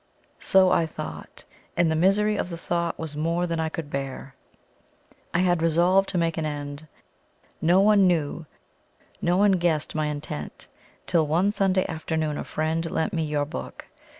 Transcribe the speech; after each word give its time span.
So 0.39 0.71
I 0.71 0.87
thought 0.87 1.43
and 1.77 1.91
the 1.91 1.95
misery 1.95 2.35
of 2.35 2.49
the 2.49 2.57
thought 2.57 2.97
was 2.97 3.15
more 3.15 3.45
than 3.45 3.59
I 3.59 3.69
could 3.69 3.91
bear. 3.91 4.33
I 5.31 5.41
had 5.41 5.61
resolved 5.61 6.09
to 6.09 6.17
make 6.17 6.39
an 6.39 6.45
end. 6.47 6.87
No 7.61 7.81
one 7.81 8.07
knew, 8.07 8.47
no 9.21 9.37
one 9.37 9.51
guessed 9.51 9.93
my 9.93 10.07
intent, 10.07 10.65
till 11.05 11.27
one 11.27 11.51
Sunday 11.51 11.85
afternoon 11.87 12.39
a 12.39 12.43
friend 12.43 12.89
lent 12.89 13.13
me 13.13 13.21
your 13.23 13.45
book. 13.45 13.89